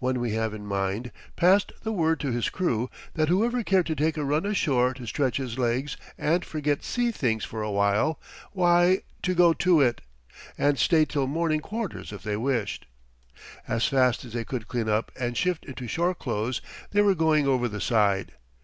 One 0.00 0.18
we 0.18 0.32
have 0.32 0.52
in 0.54 0.66
mind 0.66 1.12
passed 1.36 1.70
the 1.84 1.92
word 1.92 2.18
to 2.18 2.32
his 2.32 2.50
crew 2.50 2.90
that 3.14 3.28
whoever 3.28 3.62
cared 3.62 3.86
to 3.86 3.94
take 3.94 4.16
a 4.16 4.24
run 4.24 4.44
ashore 4.44 4.92
to 4.94 5.06
stretch 5.06 5.36
his 5.36 5.56
legs 5.56 5.96
and 6.18 6.44
forget 6.44 6.82
sea 6.82 7.12
things 7.12 7.44
for 7.44 7.62
a 7.62 7.70
while, 7.70 8.18
why 8.50 9.02
to 9.22 9.36
go 9.36 9.52
to 9.52 9.80
it. 9.80 10.00
And 10.58 10.80
stay 10.80 11.04
till 11.04 11.28
morning 11.28 11.60
quarters 11.60 12.10
if 12.12 12.24
they 12.24 12.36
wished. 12.36 12.86
As 13.68 13.86
fast 13.86 14.24
as 14.24 14.32
they 14.32 14.42
could 14.44 14.66
clean 14.66 14.88
up 14.88 15.12
and 15.16 15.36
shift 15.36 15.64
into 15.64 15.86
shore 15.86 16.12
clothes 16.12 16.60
they 16.90 17.00
were 17.02 17.14
going 17.14 17.46
over 17.46 17.68
the 17.68 17.80
side. 17.80 18.32